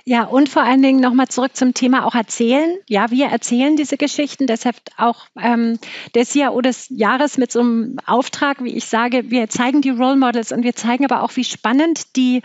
[0.08, 2.78] Ja, und vor allen Dingen nochmal zurück zum Thema auch erzählen.
[2.88, 5.78] Ja, wir erzählen diese Geschichten, deshalb auch ähm,
[6.14, 10.16] des Jahr des Jahres mit so einem Auftrag, wie ich sage, wir zeigen die Role
[10.16, 12.40] Models und wir zeigen aber auch, wie spannend die,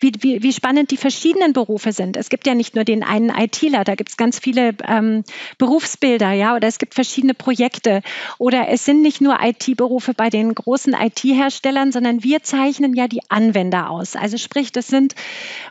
[0.00, 2.16] wie, wie, wie spannend die verschiedenen Berufe sind.
[2.16, 5.22] Es gibt ja nicht nur den einen ITler, da gibt es ganz viele ähm,
[5.58, 8.02] Berufsbilder, ja, oder es gibt verschiedene Projekte.
[8.38, 13.20] Oder es sind nicht nur IT-Berufe bei den großen IT-Herstellern, sondern wir zeichnen ja die
[13.28, 14.16] Anwender aus.
[14.16, 15.14] Also sprich, das sind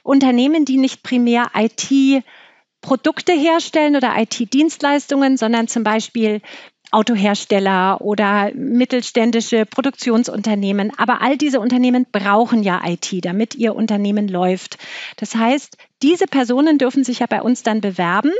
[0.01, 2.23] Unternehmen, die nicht primär mehr IT
[2.81, 6.41] Produkte herstellen oder IT-Dienstleistungen, sondern zum Beispiel
[6.91, 10.91] Autohersteller oder mittelständische Produktionsunternehmen.
[10.97, 14.77] Aber all diese Unternehmen brauchen ja IT, damit ihr Unternehmen läuft.
[15.17, 18.31] Das heißt, diese Personen dürfen sich ja bei uns dann bewerben.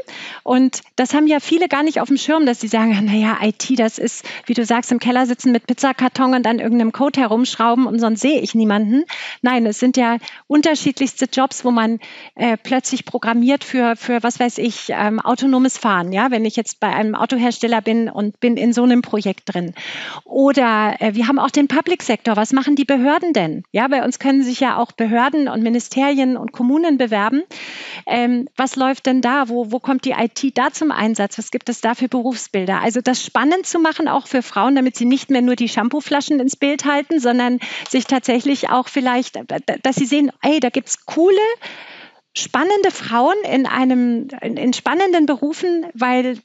[0.43, 3.79] Und das haben ja viele gar nicht auf dem Schirm, dass sie sagen, naja, IT,
[3.79, 7.87] das ist, wie du sagst, im Keller sitzen mit Pizzakarton und an irgendeinem Code herumschrauben
[7.87, 9.03] und sonst sehe ich niemanden.
[9.41, 11.99] Nein, es sind ja unterschiedlichste Jobs, wo man
[12.35, 16.11] äh, plötzlich programmiert für, für, was weiß ich, ähm, autonomes Fahren.
[16.11, 19.73] Ja, wenn ich jetzt bei einem Autohersteller bin und bin in so einem Projekt drin.
[20.25, 22.35] Oder äh, wir haben auch den Public Sector.
[22.35, 23.63] Was machen die Behörden denn?
[23.71, 27.43] Ja, bei uns können sich ja auch Behörden und Ministerien und Kommunen bewerben.
[28.05, 29.49] Ähm, was läuft denn da?
[29.49, 31.37] Wo, wo kommt die IT da zum Einsatz?
[31.37, 32.81] Was gibt es da für Berufsbilder?
[32.81, 36.39] Also das spannend zu machen, auch für Frauen, damit sie nicht mehr nur die Shampooflaschen
[36.39, 39.39] ins Bild halten, sondern sich tatsächlich auch vielleicht,
[39.83, 41.37] dass sie sehen, ey, da gibt es coole,
[42.37, 46.39] spannende Frauen in einem, in, in spannenden Berufen, weil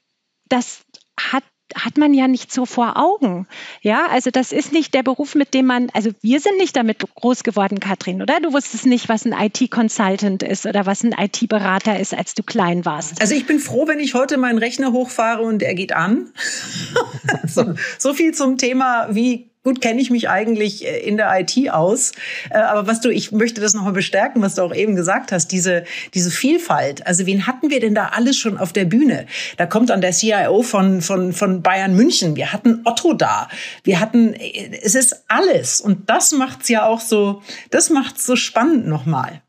[0.48, 0.82] das
[1.18, 3.46] hat hat man ja nicht so vor Augen.
[3.82, 7.04] Ja, also das ist nicht der Beruf, mit dem man, also wir sind nicht damit
[7.14, 8.40] groß geworden, Katrin, oder?
[8.40, 12.84] Du wusstest nicht, was ein IT-Consultant ist oder was ein IT-Berater ist, als du klein
[12.84, 13.20] warst.
[13.20, 16.32] Also ich bin froh, wenn ich heute meinen Rechner hochfahre und er geht an.
[17.46, 21.70] so, so viel zum Thema, wie gut kenne ich mich eigentlich äh, in der IT
[21.70, 22.12] aus.
[22.50, 25.48] Äh, aber was du, ich möchte das nochmal bestärken, was du auch eben gesagt hast,
[25.48, 27.06] diese, diese Vielfalt.
[27.06, 29.26] Also wen hatten wir denn da alles schon auf der Bühne?
[29.56, 32.36] Da kommt dann der CIO von, von, von Bayern München.
[32.36, 33.48] Wir hatten Otto da.
[33.84, 35.80] Wir hatten, äh, es ist alles.
[35.80, 39.42] Und das macht's ja auch so, das macht's so spannend nochmal.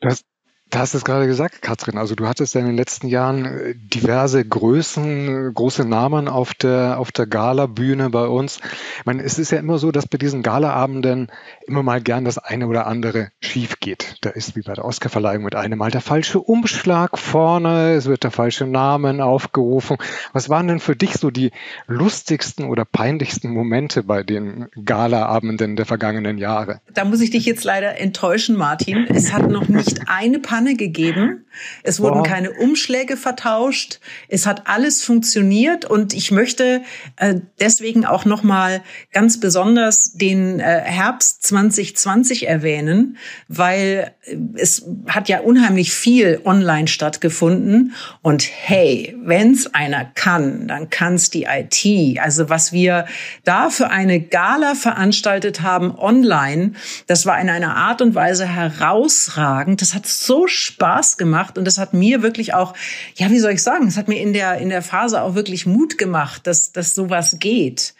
[0.00, 0.22] Das,
[0.70, 1.98] Du hast es gerade gesagt, Katrin.
[1.98, 6.54] Also du hattest ja in den letzten Jahren äh, diverse Größen, äh, große Namen auf
[6.54, 8.60] der, auf der Gala-Bühne bei uns.
[8.98, 11.26] Ich meine, es ist ja immer so, dass bei diesen Galaabenden
[11.66, 14.16] immer mal gern das eine oder andere schief geht.
[14.20, 18.22] Da ist wie bei der Oscarverleihung mit einem Mal der falsche Umschlag vorne, es wird
[18.22, 19.96] der falsche Namen aufgerufen.
[20.32, 21.50] Was waren denn für dich so die
[21.88, 26.80] lustigsten oder peinlichsten Momente bei den Galaabenden der vergangenen Jahre?
[26.94, 29.06] Da muss ich dich jetzt leider enttäuschen, Martin.
[29.08, 31.46] Es hat noch nicht eine Panne Panne gegeben.
[31.82, 32.26] Es wurden wow.
[32.26, 34.00] keine Umschläge vertauscht.
[34.28, 36.82] Es hat alles funktioniert und ich möchte
[37.16, 43.16] äh, deswegen auch noch mal ganz besonders den äh, Herbst 2020 erwähnen,
[43.48, 50.90] weil äh, es hat ja unheimlich viel online stattgefunden und hey, wenn's einer kann, dann
[50.90, 52.18] kann's die IT.
[52.20, 53.06] Also was wir
[53.44, 56.72] da für eine Gala veranstaltet haben online,
[57.06, 59.82] das war in einer Art und Weise herausragend.
[59.82, 62.74] Das hat so Spaß gemacht und das hat mir wirklich auch,
[63.16, 65.66] ja, wie soll ich sagen, es hat mir in der, in der Phase auch wirklich
[65.66, 67.94] Mut gemacht, dass, dass sowas geht.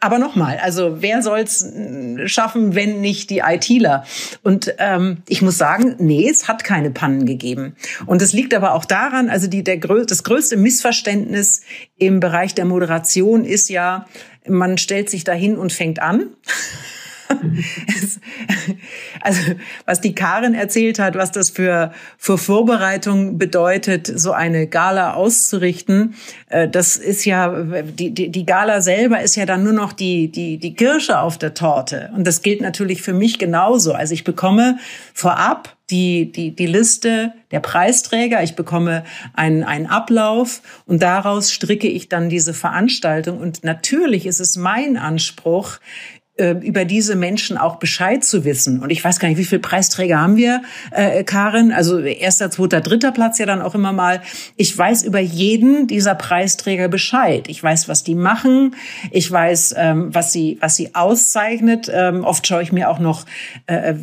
[0.00, 4.04] Aber nochmal, also wer soll's äh, schaffen, wenn nicht die ITler?
[4.42, 7.74] Und ähm, ich muss sagen, nee, es hat keine Pannen gegeben.
[8.04, 11.62] Und es liegt aber auch daran, also die, der, das größte Missverständnis
[11.96, 14.06] im Bereich der Moderation ist ja,
[14.46, 16.26] man stellt sich dahin und fängt an.
[19.20, 19.40] also
[19.86, 26.14] was die Karin erzählt hat, was das für, für Vorbereitung bedeutet, so eine Gala auszurichten,
[26.48, 30.30] äh, das ist ja, die, die, die Gala selber ist ja dann nur noch die,
[30.30, 32.10] die, die Kirsche auf der Torte.
[32.16, 33.92] Und das gilt natürlich für mich genauso.
[33.92, 34.78] Also ich bekomme
[35.12, 38.42] vorab die, die, die Liste der Preisträger.
[38.42, 43.38] Ich bekomme einen, einen Ablauf und daraus stricke ich dann diese Veranstaltung.
[43.38, 45.78] Und natürlich ist es mein Anspruch,
[46.36, 48.80] über diese Menschen auch Bescheid zu wissen.
[48.80, 51.70] Und ich weiß gar nicht, wie viele Preisträger haben wir, äh, Karin?
[51.70, 54.20] Also erster, zweiter, dritter Platz ja dann auch immer mal.
[54.56, 57.48] Ich weiß über jeden dieser Preisträger Bescheid.
[57.48, 58.74] Ich weiß, was die machen.
[59.12, 61.90] Ich weiß, ähm, was sie, was sie auszeichnet.
[61.92, 63.26] Ähm, oft schaue ich mir auch noch
[63.66, 63.94] äh,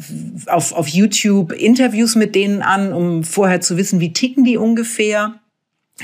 [0.45, 5.40] auf, auf YouTube Interviews mit denen an, um vorher zu wissen, wie ticken die ungefähr.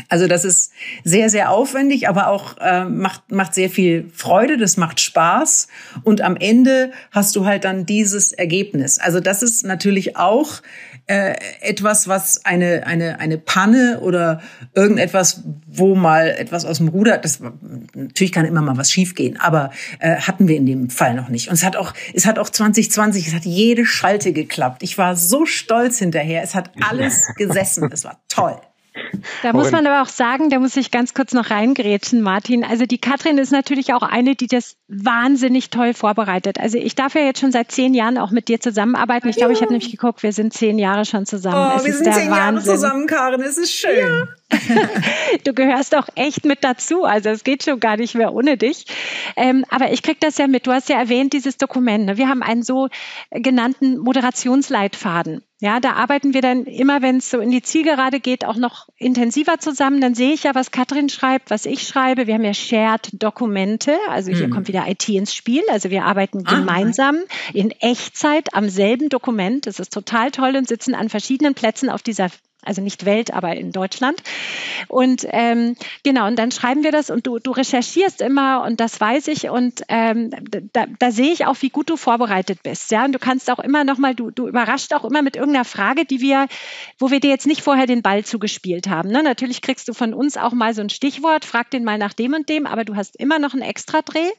[0.10, 0.72] Also das ist
[1.04, 5.68] sehr, sehr aufwendig, aber auch äh, macht, macht sehr viel Freude, das macht Spaß
[6.04, 9.00] und am Ende hast du halt dann dieses Ergebnis.
[9.00, 10.62] Also das ist natürlich auch
[11.08, 14.42] äh, etwas, was eine, eine, eine Panne oder
[14.76, 17.40] irgendetwas, wo mal etwas aus dem Ruder, das
[17.94, 21.48] natürlich kann immer mal was schiefgehen, aber äh, hatten wir in dem Fall noch nicht.
[21.48, 24.84] Und es hat auch, es hat auch 2020, es hat jede Schalte geklappt.
[24.84, 28.60] Ich war so stolz hinterher, es hat alles gesessen, es war toll.
[29.44, 32.64] Da muss man aber auch sagen, da muss ich ganz kurz noch reingrätschen, Martin.
[32.64, 36.60] Also die Katrin ist natürlich auch eine, die das wahnsinnig toll vorbereitet.
[36.60, 39.28] Also ich darf ja jetzt schon seit zehn Jahren auch mit dir zusammenarbeiten.
[39.28, 41.72] Ich glaube, ich habe nämlich geguckt, wir sind zehn Jahre schon zusammen.
[41.74, 42.36] Oh, es wir sind zehn Wahnsinn.
[42.36, 43.42] Jahre zusammen, Karin.
[43.42, 43.98] Es ist schön.
[43.98, 44.28] Ja.
[45.44, 47.04] du gehörst auch echt mit dazu.
[47.04, 48.86] Also es geht schon gar nicht mehr ohne dich.
[49.36, 50.68] Ähm, aber ich krieg das ja mit.
[50.68, 52.06] Du hast ja erwähnt, dieses Dokument.
[52.06, 52.18] Ne?
[52.18, 52.88] Wir haben einen so
[53.32, 55.44] genannten Moderationsleitfaden.
[55.60, 58.90] Ja, da arbeiten wir dann immer, wenn es so in die Zielgerade geht, auch noch
[58.98, 60.02] intensiver zusammen.
[60.02, 62.28] Dann sehe ich ja, was Katrin schreibt, was ich schreibe.
[62.28, 63.98] Wir haben ja Shared-Dokumente.
[64.10, 64.52] Also hier hm.
[64.52, 65.64] kommt wieder IT ins Spiel.
[65.72, 67.18] Also wir arbeiten ah, gemeinsam
[67.54, 69.66] in Echtzeit am selben Dokument.
[69.66, 72.30] Das ist total toll und sitzen an verschiedenen Plätzen auf dieser
[72.68, 74.22] also nicht Welt, aber in Deutschland.
[74.88, 79.00] Und ähm, genau, und dann schreiben wir das und du, du recherchierst immer und das
[79.00, 80.32] weiß ich und ähm,
[80.74, 82.92] da, da sehe ich auch, wie gut du vorbereitet bist.
[82.92, 86.06] Ja, und du kannst auch immer nochmal, du, du überrascht auch immer mit irgendeiner Frage,
[86.06, 86.48] die wir,
[87.00, 89.10] wo wir dir jetzt nicht vorher den Ball zugespielt haben.
[89.10, 89.24] Ne?
[89.24, 92.34] Natürlich kriegst du von uns auch mal so ein Stichwort, frag den mal nach dem
[92.34, 94.30] und dem, aber du hast immer noch einen Extra-Dreh,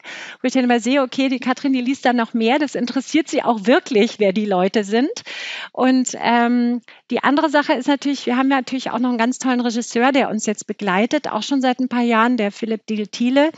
[0.41, 3.27] wo ich dann immer sehe, okay, die Katrin, die liest dann noch mehr, das interessiert
[3.27, 5.23] sie auch wirklich, wer die Leute sind.
[5.71, 9.39] Und ähm, die andere Sache ist natürlich, wir haben ja natürlich auch noch einen ganz
[9.39, 13.51] tollen Regisseur, der uns jetzt begleitet, auch schon seit ein paar Jahren, der Philipp Diel-Thiele,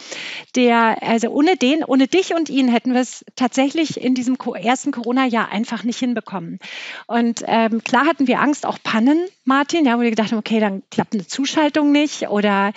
[0.56, 4.92] der, also ohne den, ohne dich und ihn hätten wir es tatsächlich in diesem ersten
[4.92, 6.60] Corona-Jahr einfach nicht hinbekommen.
[7.08, 10.60] Und ähm, klar hatten wir Angst, auch Pannen, Martin, ja, wo wir gedacht haben, okay,
[10.60, 12.72] dann klappt eine Zuschaltung nicht oder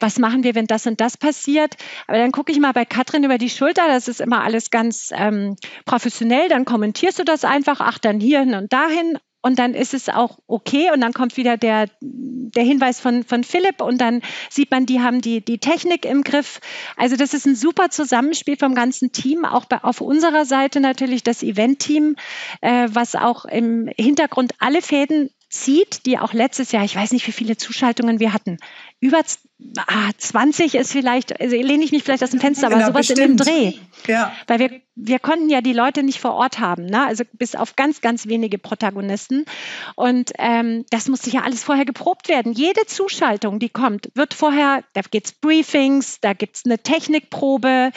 [0.00, 1.76] was machen wir, wenn das und das passiert.
[2.08, 5.10] Aber dann gucke ich mal bei Katrin über die Schulter, das ist immer alles ganz
[5.14, 9.94] ähm, professionell, dann kommentierst du das einfach, ach, dann hier und dahin und dann ist
[9.94, 11.86] es auch okay und dann kommt wieder der
[12.56, 16.22] der Hinweis von, von Philipp und dann sieht man, die haben die, die Technik im
[16.22, 16.60] Griff.
[16.96, 21.22] Also das ist ein super Zusammenspiel vom ganzen Team, auch bei, auf unserer Seite natürlich
[21.22, 22.16] das Event-Team,
[22.62, 27.26] äh, was auch im Hintergrund alle Fäden zieht, die auch letztes Jahr, ich weiß nicht,
[27.26, 28.58] wie viele Zuschaltungen wir hatten,
[28.98, 29.22] über
[29.76, 33.06] ah, 20 ist vielleicht, also lehne ich mich vielleicht aus dem Fenster, aber genau, sowas
[33.06, 33.30] bestimmt.
[33.30, 33.72] in dem Dreh.
[34.08, 34.32] Ja.
[34.46, 37.06] Weil wir, wir konnten ja die Leute nicht vor Ort haben, ne?
[37.06, 39.44] also bis auf ganz, ganz wenige Protagonisten.
[39.94, 42.52] Und ähm, das musste ja alles vorher geprobt werden.
[42.52, 47.92] Jede Zuschaltung, die kommt, wird vorher, da gibt es Briefings, da gibt es eine Technikprobe.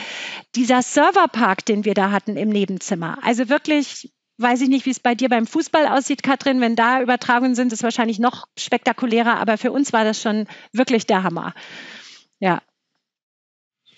[0.56, 5.00] Dieser Serverpark, den wir da hatten im Nebenzimmer, also wirklich weiß ich nicht, wie es
[5.00, 6.62] bei dir beim Fußball aussieht, Katrin.
[6.62, 9.40] Wenn da Übertragungen sind, ist es wahrscheinlich noch spektakulärer.
[9.40, 11.54] Aber für uns war das schon wirklich der Hammer.
[12.40, 12.62] Ja.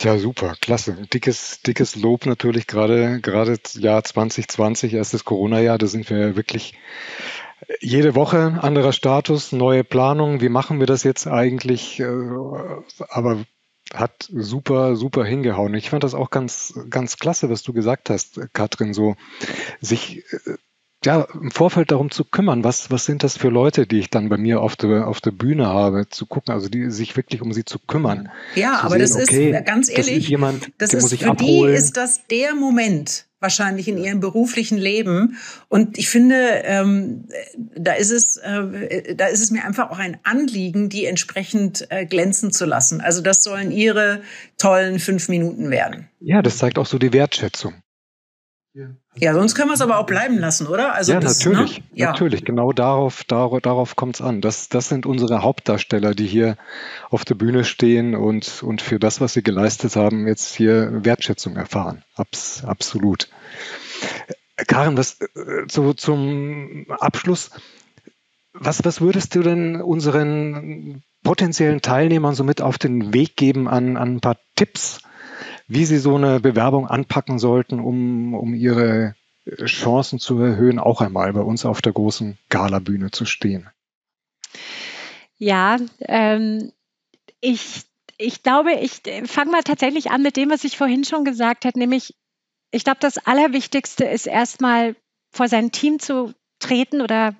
[0.01, 0.93] Ja, super, klasse.
[1.13, 5.77] Dickes, dickes Lob natürlich gerade, gerade Jahr 2020, erstes Corona-Jahr.
[5.77, 6.73] Da sind wir wirklich
[7.79, 10.41] jede Woche anderer Status, neue Planung.
[10.41, 11.99] Wie machen wir das jetzt eigentlich?
[11.99, 12.07] Äh,
[13.09, 13.45] aber
[13.93, 15.73] hat super, super hingehauen.
[15.73, 19.15] Ich fand das auch ganz, ganz klasse, was du gesagt hast, Katrin, so
[19.79, 20.55] sich äh,
[21.03, 24.29] ja, im Vorfeld darum zu kümmern, was, was sind das für Leute, die ich dann
[24.29, 27.53] bei mir auf der, auf der Bühne habe, zu gucken, also die sich wirklich um
[27.53, 28.29] sie zu kümmern.
[28.55, 31.71] Ja, aber sehen, das okay, ist, ganz ehrlich, das ist jemand, das ist, für abholen.
[31.71, 35.37] die ist das der Moment, wahrscheinlich in ihrem beruflichen Leben.
[35.67, 37.25] Und ich finde, ähm,
[37.75, 42.05] da ist es, äh, da ist es mir einfach auch ein Anliegen, die entsprechend äh,
[42.05, 43.01] glänzen zu lassen.
[43.01, 44.21] Also das sollen ihre
[44.57, 46.07] tollen fünf Minuten werden.
[46.19, 47.73] Ja, das zeigt auch so die Wertschätzung.
[49.15, 50.93] Ja, sonst können wir es aber auch bleiben lassen, oder?
[50.93, 51.85] Also ja, das, natürlich, ne?
[51.93, 52.11] ja.
[52.11, 52.45] natürlich.
[52.45, 54.39] Genau darauf, darauf, darauf kommt es an.
[54.39, 56.55] Das, das sind unsere Hauptdarsteller, die hier
[57.09, 61.57] auf der Bühne stehen und, und für das, was sie geleistet haben, jetzt hier Wertschätzung
[61.57, 62.03] erfahren.
[62.15, 63.27] Abs, absolut.
[64.67, 65.19] Karin, was
[65.69, 67.51] so zum Abschluss,
[68.53, 73.97] was, was würdest du denn unseren potenziellen Teilnehmern so mit auf den Weg geben an,
[73.97, 75.01] an ein paar Tipps?
[75.73, 79.15] Wie Sie so eine Bewerbung anpacken sollten, um, um Ihre
[79.65, 83.69] Chancen zu erhöhen, auch einmal bei uns auf der großen Galabühne zu stehen.
[85.37, 86.73] Ja, ähm,
[87.39, 87.83] ich,
[88.17, 91.79] ich glaube, ich fange mal tatsächlich an mit dem, was ich vorhin schon gesagt habe,
[91.79, 92.15] nämlich,
[92.71, 94.97] ich glaube, das Allerwichtigste ist erstmal
[95.31, 97.33] vor sein Team zu treten oder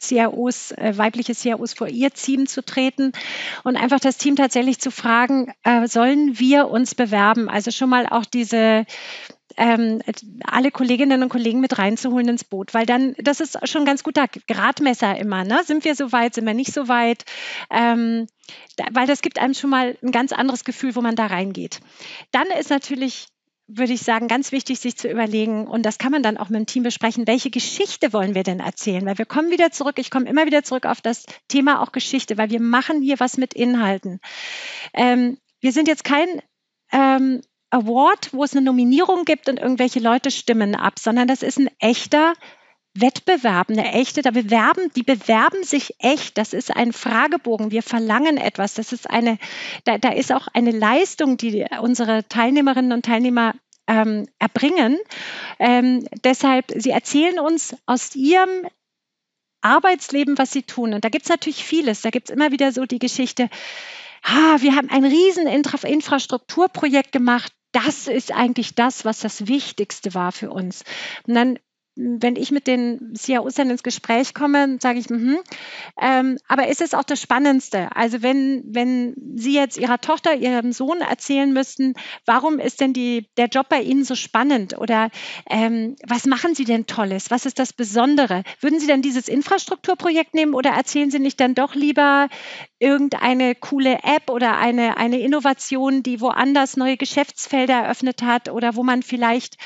[0.00, 3.12] CIOs, äh, weibliche CIOs vor ihr Team zu treten
[3.64, 7.48] und einfach das Team tatsächlich zu fragen, äh, sollen wir uns bewerben?
[7.48, 8.84] Also schon mal auch diese
[9.56, 10.00] ähm,
[10.44, 14.02] alle Kolleginnen und Kollegen mit reinzuholen ins Boot, weil dann, das ist schon ein ganz
[14.02, 15.60] guter Gradmesser immer, ne?
[15.64, 17.24] Sind wir so weit, sind wir nicht so weit?
[17.70, 18.26] Ähm,
[18.76, 21.80] da, weil das gibt einem schon mal ein ganz anderes Gefühl, wo man da reingeht.
[22.30, 23.28] Dann ist natürlich
[23.66, 26.58] würde ich sagen, ganz wichtig, sich zu überlegen, und das kann man dann auch mit
[26.58, 29.04] dem Team besprechen, welche Geschichte wollen wir denn erzählen?
[29.06, 32.36] Weil wir kommen wieder zurück, ich komme immer wieder zurück auf das Thema auch Geschichte,
[32.38, 34.20] weil wir machen hier was mit Inhalten.
[34.92, 36.42] Ähm, wir sind jetzt kein
[36.90, 41.58] ähm, Award, wo es eine Nominierung gibt und irgendwelche Leute stimmen ab, sondern das ist
[41.58, 42.34] ein echter
[42.94, 46.36] Wettbewerb, eine echte, da bewerben, die bewerben sich echt.
[46.36, 47.70] Das ist ein Fragebogen.
[47.70, 48.74] Wir verlangen etwas.
[48.74, 49.38] Das ist eine,
[49.84, 53.54] da, da ist auch eine Leistung, die unsere Teilnehmerinnen und Teilnehmer
[53.86, 54.98] ähm, erbringen.
[55.58, 58.66] Ähm, deshalb, sie erzählen uns aus ihrem
[59.62, 60.92] Arbeitsleben, was sie tun.
[60.92, 62.02] Und da gibt es natürlich vieles.
[62.02, 63.48] Da gibt es immer wieder so die Geschichte,
[64.22, 67.52] ah, wir haben ein riesen Infra Infrastrukturprojekt gemacht.
[67.72, 70.84] Das ist eigentlich das, was das Wichtigste war für uns.
[71.26, 71.58] Und dann
[71.94, 75.40] wenn ich mit den CIOs dann ins Gespräch komme, sage ich, mh,
[76.00, 77.94] ähm, aber ist es auch das Spannendste?
[77.94, 83.28] Also wenn, wenn Sie jetzt Ihrer Tochter, Ihrem Sohn erzählen müssten, warum ist denn die,
[83.36, 84.78] der Job bei Ihnen so spannend?
[84.78, 85.10] Oder
[85.50, 87.30] ähm, was machen Sie denn Tolles?
[87.30, 88.42] Was ist das Besondere?
[88.60, 92.28] Würden Sie dann dieses Infrastrukturprojekt nehmen oder erzählen Sie nicht dann doch lieber
[92.78, 98.82] irgendeine coole App oder eine, eine Innovation, die woanders neue Geschäftsfelder eröffnet hat oder wo
[98.82, 99.56] man vielleicht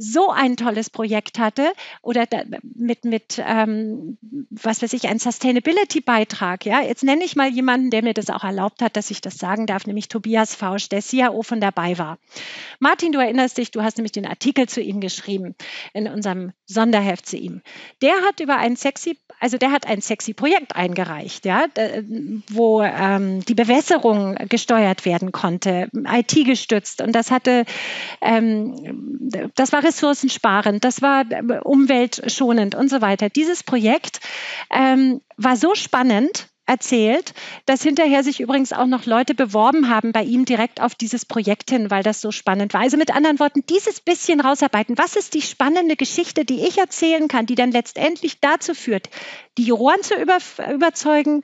[0.00, 4.16] so ein tolles Projekt hatte oder da, mit, mit ähm,
[4.50, 6.64] was weiß ich, ein Sustainability-Beitrag.
[6.64, 6.80] Ja?
[6.80, 9.66] Jetzt nenne ich mal jemanden, der mir das auch erlaubt hat, dass ich das sagen
[9.66, 12.18] darf, nämlich Tobias Fausch, der CIO von dabei war.
[12.78, 15.54] Martin, du erinnerst dich, du hast nämlich den Artikel zu ihm geschrieben
[15.92, 17.60] in unserem Sonderheft zu ihm.
[18.00, 21.66] Der hat über ein sexy, also der hat ein sexy Projekt eingereicht, ja,
[22.48, 27.66] wo ähm, die Bewässerung gesteuert werden konnte, IT gestützt und das hatte,
[28.22, 29.20] ähm,
[29.54, 33.28] das war ressourcensparend, das war äh, umweltschonend und so weiter.
[33.28, 34.20] Dieses Projekt
[34.72, 37.34] ähm, war so spannend, erzählt,
[37.66, 41.70] dass hinterher sich übrigens auch noch Leute beworben haben bei ihm direkt auf dieses Projekt
[41.70, 42.82] hin, weil das so spannend war.
[42.82, 44.96] Also mit anderen Worten, dieses bisschen rausarbeiten.
[44.96, 49.10] Was ist die spannende Geschichte, die ich erzählen kann, die dann letztendlich dazu führt,
[49.58, 50.38] die Juroren zu über,
[50.72, 51.42] überzeugen,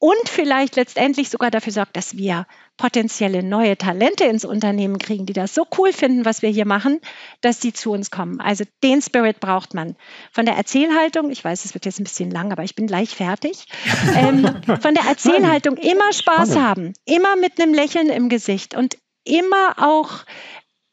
[0.00, 2.46] und vielleicht letztendlich sogar dafür sorgt, dass wir
[2.78, 7.00] potenzielle neue Talente ins Unternehmen kriegen, die das so cool finden, was wir hier machen,
[7.42, 8.40] dass sie zu uns kommen.
[8.40, 9.96] Also den Spirit braucht man.
[10.32, 13.10] Von der Erzählhaltung, ich weiß, es wird jetzt ein bisschen lang, aber ich bin gleich
[13.14, 13.66] fertig.
[14.16, 14.44] Ähm,
[14.80, 20.24] von der Erzählhaltung immer Spaß haben, immer mit einem Lächeln im Gesicht und immer auch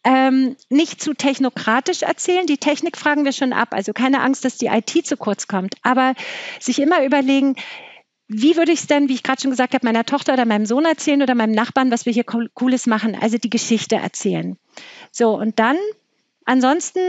[0.04, 2.46] ähm, nicht zu technokratisch erzählen.
[2.46, 3.70] Die Technik fragen wir schon ab.
[3.72, 5.76] Also keine Angst, dass die IT zu kurz kommt.
[5.82, 6.14] Aber
[6.60, 7.56] sich immer überlegen,
[8.28, 10.66] wie würde ich es denn, wie ich gerade schon gesagt habe, meiner Tochter oder meinem
[10.66, 13.16] Sohn erzählen oder meinem Nachbarn, was wir hier Cooles machen?
[13.20, 14.58] Also die Geschichte erzählen.
[15.12, 15.78] So, und dann
[16.46, 17.00] ansonsten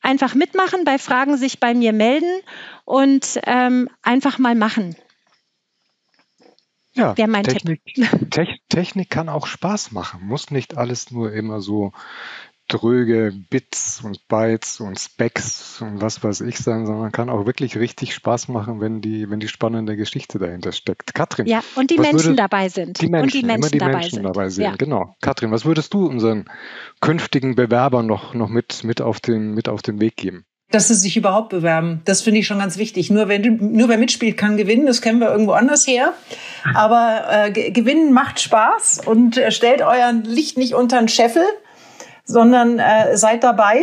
[0.00, 2.40] einfach mitmachen, bei Fragen sich bei mir melden
[2.84, 4.96] und ähm, einfach mal machen.
[6.94, 7.80] Ja, Technik,
[8.68, 11.92] Technik kann auch Spaß machen, muss nicht alles nur immer so
[12.68, 17.76] dröge Bits und Bytes und Specs und was weiß ich sein, sondern kann auch wirklich
[17.76, 21.14] richtig Spaß machen, wenn die, wenn die spannende Geschichte dahinter steckt.
[21.14, 21.46] Katrin.
[21.46, 23.00] Ja, und die Menschen würde, dabei sind.
[23.00, 24.24] Die Menschen, und die Menschen, immer die dabei Menschen sind.
[24.24, 24.64] dabei sind.
[24.64, 24.76] Ja.
[24.76, 25.14] Genau.
[25.20, 26.46] Katrin, was würdest du unseren
[27.00, 30.46] künftigen Bewerbern noch, noch mit, mit, auf den, mit auf den Weg geben?
[30.72, 32.00] dass sie sich überhaupt bewerben.
[32.04, 33.10] Das finde ich schon ganz wichtig.
[33.10, 34.86] Nur wer, nur wer mitspielt, kann gewinnen.
[34.86, 36.14] Das kennen wir irgendwo anders her.
[36.74, 41.44] Aber äh, gewinnen macht Spaß und äh, stellt euer Licht nicht unter den Scheffel,
[42.24, 43.82] sondern äh, seid dabei.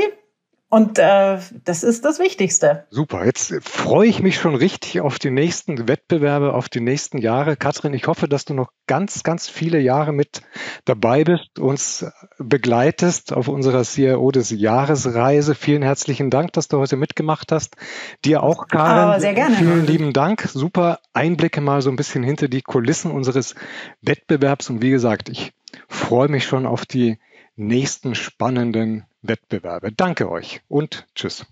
[0.71, 2.85] Und äh, das ist das Wichtigste.
[2.91, 7.57] Super, jetzt freue ich mich schon richtig auf die nächsten Wettbewerbe, auf die nächsten Jahre.
[7.57, 10.43] Katrin, ich hoffe, dass du noch ganz, ganz viele Jahre mit
[10.85, 12.05] dabei bist, uns
[12.37, 15.55] begleitest auf unserer CIO des Jahresreise.
[15.55, 17.75] Vielen herzlichen Dank, dass du heute mitgemacht hast.
[18.23, 19.17] Dir auch, Karin.
[19.17, 19.55] Oh, sehr gerne.
[19.55, 20.43] Vielen lieben Dank.
[20.53, 23.55] Super Einblicke mal so ein bisschen hinter die Kulissen unseres
[24.03, 24.69] Wettbewerbs.
[24.69, 25.51] Und wie gesagt, ich
[25.87, 27.17] freue mich schon auf die
[27.59, 29.91] nächsten spannenden Wettbewerbe.
[29.91, 31.45] Danke euch und tschüss.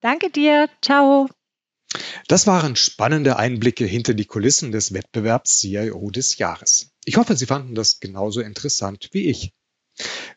[0.00, 0.70] Danke dir.
[0.80, 1.28] Ciao.
[2.28, 6.92] Das waren spannende Einblicke hinter die Kulissen des Wettbewerbs CIO des Jahres.
[7.04, 9.52] Ich hoffe, Sie fanden das genauso interessant wie ich.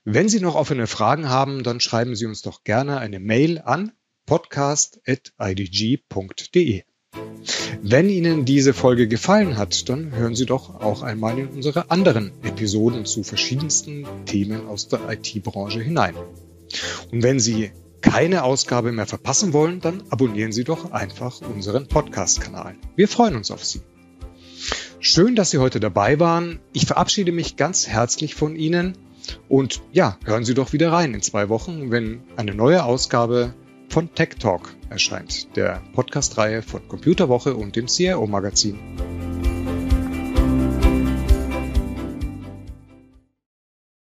[0.04, 3.92] Wenn Sie noch offene Fragen haben, dann schreiben Sie uns doch gerne eine Mail an
[4.26, 6.84] podcast.idg.de.
[7.84, 12.32] Wenn Ihnen diese Folge gefallen hat, dann hören Sie doch auch einmal in unsere anderen
[12.43, 16.16] Episoden zu verschiedensten Themen aus der IT-Branche hinein.
[17.12, 22.76] Und wenn Sie keine Ausgabe mehr verpassen wollen, dann abonnieren Sie doch einfach unseren Podcast-Kanal.
[22.95, 23.82] Wir freuen uns auf Sie.
[24.99, 26.59] Schön, dass Sie heute dabei waren.
[26.74, 28.95] Ich verabschiede mich ganz herzlich von Ihnen
[29.49, 33.53] und ja, hören Sie doch wieder rein in zwei Wochen, wenn eine neue Ausgabe
[33.92, 38.80] von Tech Talk erscheint, der Podcast-Reihe von Computerwoche und dem CIO Magazin.